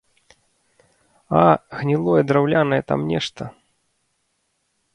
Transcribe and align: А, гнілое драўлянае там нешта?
А, 1.41 1.41
гнілое 1.81 2.21
драўлянае 2.31 2.81
там 2.93 2.99
нешта? 3.13 3.43